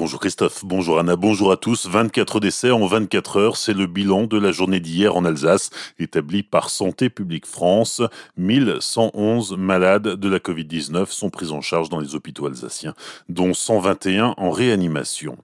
Bonjour 0.00 0.18
Christophe, 0.18 0.64
bonjour 0.64 0.98
Anna, 0.98 1.14
bonjour 1.14 1.52
à 1.52 1.58
tous. 1.58 1.86
24 1.86 2.40
décès 2.40 2.70
en 2.70 2.86
24 2.86 3.36
heures, 3.36 3.56
c'est 3.58 3.74
le 3.74 3.86
bilan 3.86 4.24
de 4.24 4.38
la 4.38 4.50
journée 4.50 4.80
d'hier 4.80 5.14
en 5.14 5.26
Alsace, 5.26 5.68
établi 5.98 6.42
par 6.42 6.70
Santé 6.70 7.10
publique 7.10 7.44
France. 7.44 8.00
1111 8.38 9.58
malades 9.58 10.08
de 10.16 10.28
la 10.30 10.38
Covid-19 10.38 11.04
sont 11.10 11.28
pris 11.28 11.50
en 11.50 11.60
charge 11.60 11.90
dans 11.90 12.00
les 12.00 12.14
hôpitaux 12.14 12.46
alsaciens, 12.46 12.94
dont 13.28 13.52
121 13.52 14.32
en 14.38 14.50
réanimation. 14.50 15.36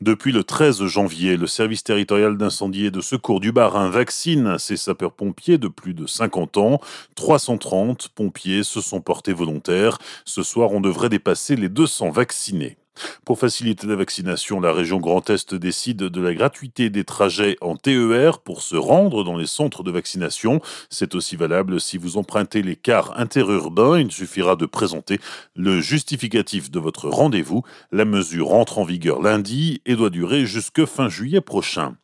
Depuis 0.00 0.30
le 0.30 0.44
13 0.44 0.84
janvier, 0.84 1.36
le 1.36 1.48
service 1.48 1.82
territorial 1.82 2.36
d'incendie 2.36 2.86
et 2.86 2.92
de 2.92 3.00
secours 3.00 3.40
du 3.40 3.50
Bas-Rhin 3.50 3.90
vaccine 3.90 4.60
ses 4.60 4.76
sapeurs-pompiers 4.76 5.58
de 5.58 5.66
plus 5.66 5.92
de 5.92 6.06
50 6.06 6.56
ans. 6.58 6.80
330 7.16 8.10
pompiers 8.14 8.62
se 8.62 8.80
sont 8.80 9.00
portés 9.00 9.32
volontaires. 9.32 9.98
Ce 10.24 10.44
soir, 10.44 10.70
on 10.70 10.80
devrait 10.80 11.08
dépasser 11.08 11.56
les 11.56 11.68
200 11.68 12.10
vaccinés. 12.10 12.76
Pour 13.24 13.38
faciliter 13.38 13.86
la 13.86 13.96
vaccination, 13.96 14.60
la 14.60 14.72
région 14.72 14.98
Grand 14.98 15.28
Est 15.30 15.54
décide 15.54 15.96
de 15.96 16.20
la 16.20 16.34
gratuité 16.34 16.90
des 16.90 17.04
trajets 17.04 17.56
en 17.60 17.76
TER 17.76 18.38
pour 18.38 18.62
se 18.62 18.76
rendre 18.76 19.24
dans 19.24 19.36
les 19.36 19.46
centres 19.46 19.82
de 19.82 19.90
vaccination. 19.90 20.60
C'est 20.90 21.14
aussi 21.14 21.36
valable 21.36 21.80
si 21.80 21.98
vous 21.98 22.16
empruntez 22.16 22.62
les 22.62 22.76
cars 22.76 23.18
interurbains. 23.18 23.98
Il 23.98 24.12
suffira 24.12 24.56
de 24.56 24.66
présenter 24.66 25.18
le 25.56 25.80
justificatif 25.80 26.70
de 26.70 26.78
votre 26.78 27.08
rendez-vous. 27.08 27.62
La 27.92 28.04
mesure 28.04 28.52
entre 28.52 28.78
en 28.78 28.84
vigueur 28.84 29.22
lundi 29.22 29.80
et 29.86 29.96
doit 29.96 30.10
durer 30.10 30.46
jusque 30.46 30.84
fin 30.84 31.08
juillet 31.08 31.40
prochain. 31.40 31.96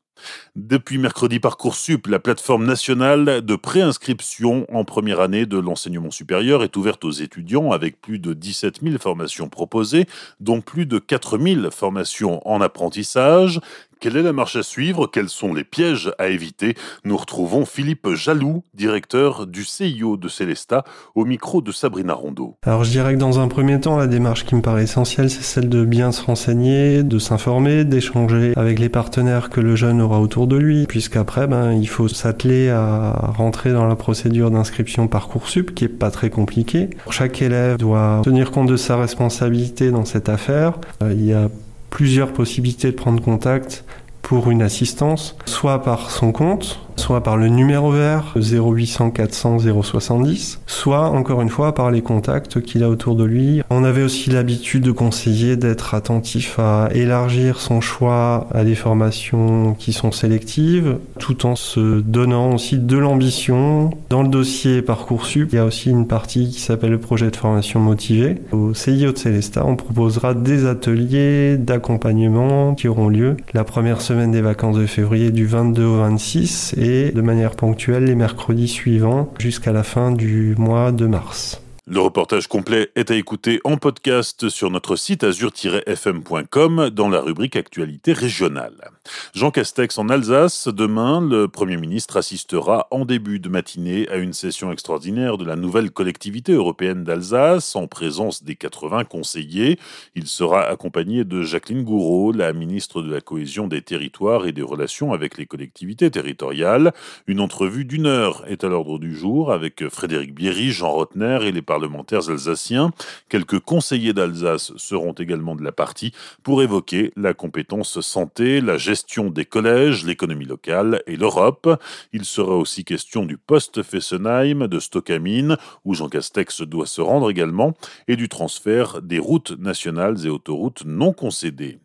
Depuis 0.57 0.99
mercredi, 0.99 1.39
Parcoursup, 1.39 2.09
la 2.09 2.19
plateforme 2.19 2.67
nationale 2.67 3.41
de 3.41 3.55
préinscription 3.55 4.67
en 4.73 4.85
première 4.85 5.21
année 5.21 5.47
de 5.47 5.59
l'enseignement 5.59 6.11
supérieur, 6.11 6.65
est 6.65 6.77
ouverte 6.77 7.05
aux 7.05 7.13
étudiants 7.13 7.71
avec 7.71 8.01
plus 8.01 8.19
de 8.19 8.35
17 8.35 8.81
000 8.83 8.99
formations 8.99 9.49
proposées, 9.49 10.07
dont 10.41 10.61
plus 10.61 10.87
de 10.87 10.99
4 10.99 11.39
000 11.39 11.71
formations 11.71 12.47
en 12.49 12.61
apprentissage. 12.61 13.61
Quelle 14.01 14.17
est 14.17 14.23
la 14.23 14.33
marche 14.33 14.57
à 14.57 14.63
suivre? 14.63 15.07
Quels 15.07 15.29
sont 15.29 15.53
les 15.53 15.63
pièges 15.63 16.11
à 16.19 16.29
éviter? 16.29 16.75
Nous 17.05 17.19
retrouvons 17.19 17.67
Philippe 17.67 18.15
Jaloux, 18.15 18.65
directeur 18.73 19.47
du 19.47 19.63
CIO 19.63 20.17
de 20.17 20.27
Célesta, 20.27 20.85
au 21.15 21.27
micro 21.27 21.61
de 21.61 21.71
Sabrina 21.71 22.15
Rondeau. 22.15 22.57
Alors 22.63 22.83
je 22.83 22.91
dirais 22.91 23.13
que 23.13 23.19
dans 23.19 23.41
un 23.41 23.49
premier 23.49 23.79
temps, 23.79 23.99
la 23.99 24.07
démarche 24.07 24.47
qui 24.47 24.55
me 24.55 24.63
paraît 24.63 24.85
essentielle, 24.85 25.29
c'est 25.29 25.43
celle 25.43 25.69
de 25.69 25.85
bien 25.85 26.13
se 26.13 26.23
renseigner, 26.23 27.03
de 27.03 27.19
s'informer, 27.19 27.85
d'échanger 27.85 28.55
avec 28.57 28.79
les 28.79 28.89
partenaires 28.89 29.51
que 29.51 29.61
le 29.61 29.77
jeune 29.77 30.01
aura 30.01 30.19
autour 30.19 30.40
de 30.47 30.57
lui, 30.57 30.87
puisqu'après, 30.87 31.47
ben, 31.47 31.73
il 31.73 31.89
faut 31.89 32.09
s'atteler 32.09 32.71
à 32.71 33.33
rentrer 33.37 33.73
dans 33.73 33.87
la 33.87 33.97
procédure 33.97 34.51
d'inscription 34.51 35.09
Parcoursup, 35.09 35.75
qui 35.75 35.85
est 35.85 35.89
pas 35.89 36.11
très 36.11 36.31
compliquée. 36.31 36.91
Chaque 37.11 37.43
élève 37.43 37.77
doit 37.77 38.21
tenir 38.25 38.51
compte 38.51 38.69
de 38.69 38.77
sa 38.77 38.97
responsabilité 38.97 39.91
dans 39.91 40.05
cette 40.05 40.29
affaire. 40.29 40.79
Euh, 41.03 41.13
il 41.13 41.25
y 41.25 41.33
a 41.33 41.49
plusieurs 41.91 42.33
possibilités 42.33 42.91
de 42.91 42.97
prendre 42.97 43.23
contact 43.23 43.85
pour 44.23 44.51
une 44.51 44.63
assistance, 44.63 45.37
soit 45.47 45.83
par 45.83 46.11
son 46.11 46.31
compte, 46.31 46.79
soit 47.11 47.25
par 47.25 47.37
le 47.37 47.49
numéro 47.49 47.91
vert 47.91 48.37
0800 48.37 49.11
400 49.11 49.59
070, 49.83 50.61
soit 50.65 51.09
encore 51.09 51.43
une 51.43 51.49
fois 51.49 51.75
par 51.75 51.91
les 51.91 52.03
contacts 52.03 52.61
qu'il 52.61 52.85
a 52.85 52.89
autour 52.89 53.17
de 53.17 53.25
lui. 53.25 53.63
On 53.69 53.83
avait 53.83 54.05
aussi 54.05 54.31
l'habitude 54.31 54.85
de 54.85 54.93
conseiller 54.93 55.57
d'être 55.57 55.95
attentif 55.95 56.61
à 56.61 56.89
élargir 56.95 57.59
son 57.59 57.81
choix 57.81 58.47
à 58.55 58.63
des 58.63 58.77
formations 58.77 59.75
qui 59.77 59.93
sont 59.93 60.13
sélectives, 60.13 60.99
tout 61.19 61.47
en 61.47 61.57
se 61.57 61.99
donnant 62.01 62.55
aussi 62.55 62.79
de 62.79 62.97
l'ambition. 62.97 63.91
Dans 64.09 64.23
le 64.23 64.29
dossier 64.29 64.81
Parcoursup, 64.81 65.49
il 65.51 65.57
y 65.57 65.59
a 65.59 65.65
aussi 65.65 65.91
une 65.91 66.07
partie 66.07 66.49
qui 66.49 66.61
s'appelle 66.61 66.91
le 66.91 66.99
projet 66.99 67.33
de 67.33 67.37
formation 67.37 67.81
motivé. 67.81 68.37
Au 68.53 68.73
CIO 68.73 69.11
de 69.11 69.19
Célesta, 69.19 69.67
on 69.67 69.75
proposera 69.75 70.33
des 70.33 70.65
ateliers 70.65 71.57
d'accompagnement 71.59 72.77
qui 72.77 72.87
auront 72.87 73.09
lieu 73.09 73.37
la 73.53 73.65
première 73.65 74.01
semaine 74.01 74.31
des 74.31 74.43
vacances 74.43 74.77
de 74.77 74.87
février 74.87 75.33
du 75.33 75.45
22 75.45 75.85
au 75.85 75.97
26 75.97 76.77
et 76.79 77.00
de 77.09 77.23
manière 77.23 77.57
ponctuelle 77.57 78.05
les 78.05 78.15
mercredis 78.15 78.69
suivants 78.69 79.33
jusqu'à 79.39 79.73
la 79.73 79.83
fin 79.83 80.13
du 80.13 80.55
mois 80.59 80.93
de 80.93 81.07
mars. 81.07 81.61
Le 81.87 82.01
reportage 82.01 82.47
complet 82.47 82.91
est 82.95 83.11
à 83.11 83.17
écouter 83.17 83.61
en 83.65 83.77
podcast 83.77 84.49
sur 84.49 84.71
notre 84.71 84.95
site 84.95 85.25
azur-fm.com 85.25 86.91
dans 86.91 87.09
la 87.09 87.21
rubrique 87.21 87.57
Actualité 87.57 88.13
régionale. 88.13 88.91
Jean 89.35 89.51
Castex 89.51 89.99
en 89.99 90.09
Alsace, 90.09 90.69
demain, 90.69 91.21
le 91.21 91.49
Premier 91.49 91.77
ministre 91.77 92.17
assistera 92.17 92.89
en 92.91 93.05
début 93.05 93.41
de 93.41 93.49
matinée 93.49 94.09
à 94.09 94.17
une 94.17 94.33
session 94.33 94.73
extraordinaire 94.73 95.39
de 95.39 95.45
la 95.45 95.57
nouvelle 95.57 95.91
collectivité 95.91 96.53
européenne 96.53 97.05
d'Alsace 97.05 97.77
en 97.77 97.87
présence 97.87 98.43
des 98.43 98.57
80 98.57 99.05
conseillers. 99.05 99.79
Il 100.15 100.27
sera 100.27 100.63
accompagné 100.63 101.25
de 101.25 101.43
Jacqueline 101.43 101.85
Gouraud, 101.85 102.33
la 102.33 102.53
ministre 102.53 103.03
de 103.03 103.13
la 103.13 103.21
Cohésion 103.21 103.69
des 103.69 103.83
territoires 103.83 104.47
et 104.47 104.53
des 104.53 104.63
relations 104.63 105.13
avec 105.13 105.39
les 105.39 105.47
collectivités 105.47 106.11
territoriales. 106.11 106.93
Une 107.27 107.41
entrevue 107.41 107.85
d'une 107.85 108.07
heure 108.07 108.45
est 108.49 108.65
à 108.65 108.69
l'ordre 108.69 108.99
du 108.99 109.15
jour 109.17 109.53
avec 109.53 109.89
Frédéric 109.89 110.35
Bierry, 110.35 110.71
Jean 110.71 110.91
Rotner 110.93 111.41
et 111.43 111.53
les 111.53 111.63
parlementaires 111.63 112.29
alsaciens. 112.29 112.91
Quelques 113.29 113.61
conseillers 113.61 114.13
d'Alsace 114.13 114.73
seront 114.77 115.13
également 115.13 115.57
de 115.57 115.63
la 115.63 115.73
partie 115.73 116.13
pour 116.43 116.63
évoquer 116.63 117.13
la 117.17 117.35
compétence 117.35 118.01
santé, 118.01 118.61
la 118.61 118.79
gestion 118.79 119.00
des 119.33 119.45
collèges, 119.45 120.05
l'économie 120.05 120.45
locale 120.45 121.03
et 121.07 121.17
l'Europe. 121.17 121.81
Il 122.13 122.25
sera 122.25 122.57
aussi 122.57 122.85
question 122.85 123.25
du 123.25 123.37
poste 123.37 123.83
Fessenheim, 123.83 124.67
de 124.67 124.79
Stockamine, 124.79 125.57
où 125.85 125.95
Jean 125.95 126.09
Castex 126.09 126.63
doit 126.63 126.87
se 126.87 127.01
rendre 127.01 127.31
également, 127.31 127.75
et 128.09 128.17
du 128.17 128.29
transfert 128.29 129.03
des 129.03 129.19
routes 129.19 129.59
nationales 129.59 130.27
et 130.27 130.29
autoroutes 130.29 130.85
non 130.85 131.13
concédées. 131.13 131.79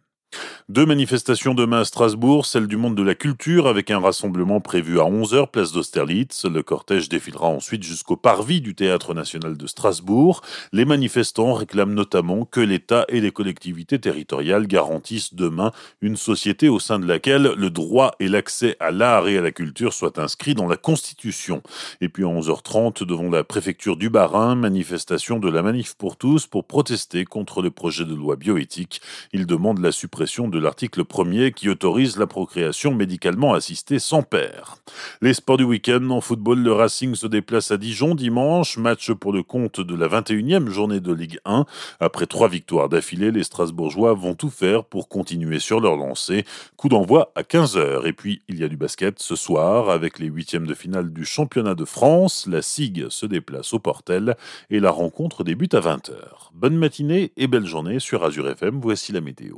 Deux 0.67 0.87
manifestations 0.87 1.53
demain 1.53 1.81
à 1.81 1.85
Strasbourg, 1.85 2.47
celle 2.47 2.65
du 2.65 2.75
monde 2.75 2.95
de 2.95 3.03
la 3.03 3.13
culture 3.13 3.67
avec 3.67 3.91
un 3.91 3.99
rassemblement 3.99 4.61
prévu 4.61 4.99
à 4.99 5.03
11h 5.03 5.51
place 5.51 5.71
d'Austerlitz. 5.71 6.45
Le 6.45 6.63
cortège 6.63 7.07
défilera 7.07 7.47
ensuite 7.47 7.83
jusqu'au 7.83 8.15
parvis 8.15 8.61
du 8.61 8.73
Théâtre 8.73 9.13
national 9.13 9.57
de 9.57 9.67
Strasbourg. 9.67 10.41
Les 10.73 10.83
manifestants 10.83 11.53
réclament 11.53 11.93
notamment 11.93 12.45
que 12.45 12.59
l'État 12.59 13.05
et 13.09 13.21
les 13.21 13.31
collectivités 13.31 13.99
territoriales 13.99 14.65
garantissent 14.65 15.35
demain 15.35 15.71
une 16.01 16.17
société 16.17 16.67
au 16.67 16.79
sein 16.79 16.97
de 16.97 17.05
laquelle 17.05 17.53
le 17.55 17.69
droit 17.69 18.15
et 18.19 18.27
l'accès 18.27 18.75
à 18.79 18.89
l'art 18.89 19.27
et 19.27 19.37
à 19.37 19.41
la 19.41 19.51
culture 19.51 19.93
soient 19.93 20.19
inscrits 20.19 20.55
dans 20.55 20.67
la 20.67 20.77
Constitution. 20.77 21.61
Et 22.01 22.09
puis 22.09 22.23
à 22.23 22.27
11h30 22.27 23.05
devant 23.05 23.29
la 23.29 23.43
préfecture 23.43 23.97
du 23.97 24.09
Bas-Rhin, 24.09 24.55
manifestation 24.55 25.37
de 25.37 25.49
la 25.49 25.61
Manif 25.61 25.93
pour 25.93 26.17
tous 26.17 26.47
pour 26.47 26.65
protester 26.65 27.23
contre 27.23 27.61
le 27.61 27.69
projet 27.69 28.05
de 28.05 28.15
loi 28.15 28.35
bioéthique. 28.35 28.99
Ils 29.31 29.45
demandent 29.45 29.79
la 29.79 29.91
suppression 29.91 30.24
de 30.25 30.59
l'article 30.59 31.03
1er 31.03 31.53
qui 31.53 31.69
autorise 31.69 32.17
la 32.17 32.25
procréation 32.25 32.95
médicalement 32.95 33.53
assistée 33.53 33.99
sans 33.99 34.23
père. 34.23 34.77
Les 35.21 35.35
sports 35.35 35.57
du 35.57 35.63
week-end 35.63 36.09
en 36.09 36.19
football, 36.19 36.63
le 36.63 36.73
Racing 36.73 37.13
se 37.13 37.27
déplace 37.27 37.69
à 37.69 37.77
Dijon 37.77 38.15
dimanche, 38.15 38.77
match 38.77 39.11
pour 39.11 39.31
le 39.31 39.43
compte 39.43 39.81
de 39.81 39.95
la 39.95 40.07
21e 40.07 40.69
journée 40.69 40.99
de 40.99 41.13
Ligue 41.13 41.39
1. 41.45 41.65
Après 41.99 42.25
trois 42.25 42.49
victoires 42.49 42.89
d'affilée, 42.89 43.29
les 43.31 43.43
Strasbourgeois 43.43 44.15
vont 44.15 44.33
tout 44.33 44.49
faire 44.49 44.83
pour 44.83 45.07
continuer 45.09 45.59
sur 45.59 45.79
leur 45.79 45.95
lancée. 45.95 46.43
Coup 46.75 46.89
d'envoi 46.89 47.31
à 47.35 47.43
15h. 47.43 48.07
Et 48.07 48.13
puis, 48.13 48.41
il 48.49 48.59
y 48.59 48.63
a 48.63 48.67
du 48.67 48.77
basket 48.77 49.19
ce 49.19 49.35
soir 49.35 49.91
avec 49.91 50.17
les 50.17 50.27
huitièmes 50.27 50.65
de 50.65 50.73
finale 50.73 51.13
du 51.13 51.23
championnat 51.23 51.75
de 51.75 51.85
France. 51.85 52.47
La 52.49 52.63
SIG 52.63 53.09
se 53.09 53.27
déplace 53.27 53.73
au 53.73 53.79
Portel 53.79 54.35
et 54.71 54.79
la 54.79 54.89
rencontre 54.89 55.43
débute 55.43 55.75
à 55.75 55.81
20h. 55.81 56.15
Bonne 56.55 56.77
matinée 56.77 57.31
et 57.37 57.45
belle 57.45 57.67
journée 57.67 57.99
sur 57.99 58.25
Azure 58.25 58.49
FM. 58.49 58.79
Voici 58.81 59.11
la 59.11 59.21
météo. 59.21 59.57